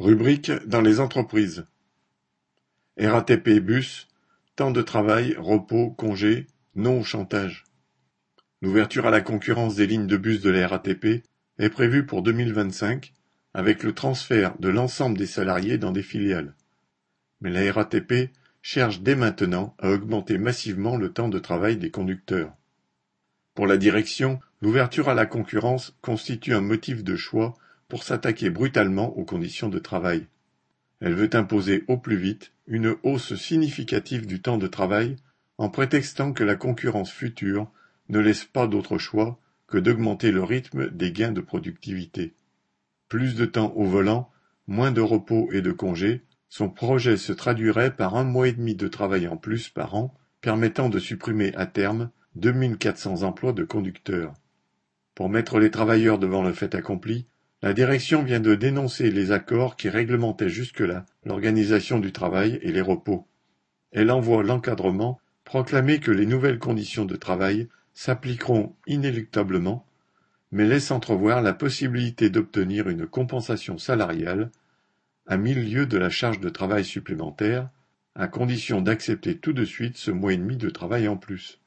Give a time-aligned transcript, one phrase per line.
[0.00, 1.66] Rubrique dans les entreprises.
[3.00, 4.06] RATP Bus,
[4.54, 7.64] temps de travail, repos, congé, non au chantage.
[8.62, 11.24] L'ouverture à la concurrence des lignes de bus de la RATP
[11.58, 13.12] est prévue pour 2025
[13.54, 16.54] avec le transfert de l'ensemble des salariés dans des filiales.
[17.40, 18.30] Mais la RATP
[18.62, 22.52] cherche dès maintenant à augmenter massivement le temps de travail des conducteurs.
[23.52, 27.56] Pour la direction, l'ouverture à la concurrence constitue un motif de choix
[27.88, 30.26] pour s'attaquer brutalement aux conditions de travail.
[31.00, 35.16] Elle veut imposer au plus vite une hausse significative du temps de travail
[35.56, 37.70] en prétextant que la concurrence future
[38.08, 42.34] ne laisse pas d'autre choix que d'augmenter le rythme des gains de productivité.
[43.08, 44.30] Plus de temps au volant,
[44.66, 48.74] moins de repos et de congés, son projet se traduirait par un mois et demi
[48.74, 54.34] de travail en plus par an, permettant de supprimer à terme 2400 emplois de conducteurs.
[55.14, 57.26] Pour mettre les travailleurs devant le fait accompli,
[57.60, 62.80] la direction vient de dénoncer les accords qui réglementaient jusque-là l'organisation du travail et les
[62.80, 63.26] repos.
[63.90, 69.84] Elle envoie l'encadrement proclamer que les nouvelles conditions de travail s'appliqueront inéluctablement,
[70.52, 74.50] mais laisse entrevoir la possibilité d'obtenir une compensation salariale
[75.26, 77.70] à mille lieues de la charge de travail supplémentaire,
[78.14, 81.60] à condition d'accepter tout de suite ce mois et demi de travail en plus.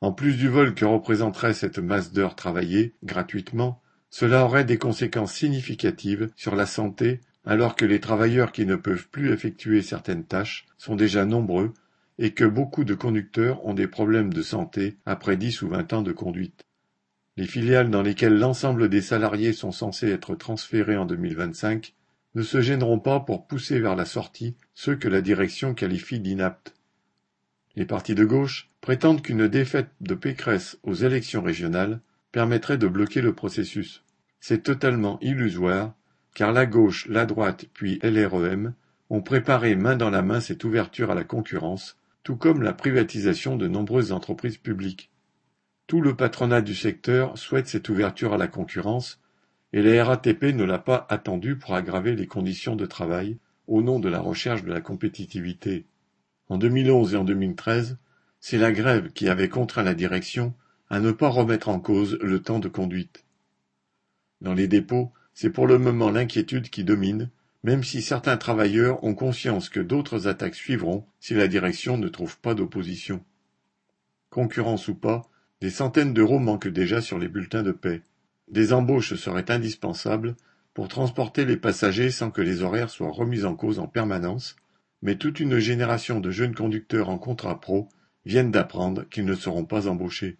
[0.00, 3.80] En plus du vol que représenterait cette masse d'heures travaillées gratuitement,
[4.16, 9.08] cela aurait des conséquences significatives sur la santé alors que les travailleurs qui ne peuvent
[9.08, 11.74] plus effectuer certaines tâches sont déjà nombreux
[12.20, 16.02] et que beaucoup de conducteurs ont des problèmes de santé après dix ou vingt ans
[16.02, 16.62] de conduite.
[17.36, 21.92] Les filiales dans lesquelles l'ensemble des salariés sont censés être transférés en 2025
[22.36, 26.76] ne se gêneront pas pour pousser vers la sortie ceux que la direction qualifie d'inaptes.
[27.74, 31.98] Les partis de gauche prétendent qu'une défaite de Pécresse aux élections régionales
[32.30, 34.03] permettrait de bloquer le processus.
[34.46, 35.94] C'est totalement illusoire,
[36.34, 38.74] car la gauche, la droite puis LREM
[39.08, 43.56] ont préparé main dans la main cette ouverture à la concurrence, tout comme la privatisation
[43.56, 45.10] de nombreuses entreprises publiques.
[45.86, 49.18] Tout le patronat du secteur souhaite cette ouverture à la concurrence,
[49.72, 53.98] et la RATP ne l'a pas attendue pour aggraver les conditions de travail au nom
[53.98, 55.86] de la recherche de la compétitivité.
[56.50, 57.96] En 2011 et en 2013,
[58.40, 60.52] c'est la grève qui avait contraint la direction
[60.90, 63.23] à ne pas remettre en cause le temps de conduite.
[64.40, 67.30] Dans les dépôts, c'est pour le moment l'inquiétude qui domine,
[67.62, 72.38] même si certains travailleurs ont conscience que d'autres attaques suivront si la direction ne trouve
[72.38, 73.24] pas d'opposition.
[74.30, 75.22] Concurrence ou pas,
[75.60, 78.02] des centaines d'euros manquent déjà sur les bulletins de paie.
[78.48, 80.36] Des embauches seraient indispensables
[80.74, 84.56] pour transporter les passagers sans que les horaires soient remis en cause en permanence,
[85.00, 87.88] mais toute une génération de jeunes conducteurs en contrat pro
[88.26, 90.36] viennent d'apprendre qu'ils ne seront pas embauchés.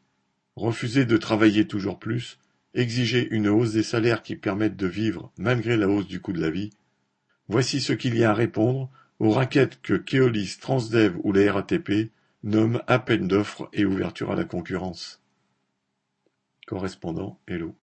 [0.56, 2.38] Refuser de travailler toujours plus,
[2.74, 6.40] Exiger une hausse des salaires qui permettent de vivre malgré la hausse du coût de
[6.40, 6.70] la vie,
[7.48, 8.90] voici ce qu'il y a à répondre
[9.20, 12.10] aux raquettes que Keolis, Transdev ou la RATP
[12.42, 15.22] nomment appel d'offres et ouverture à la concurrence.
[16.66, 17.72] Correspondant Hello.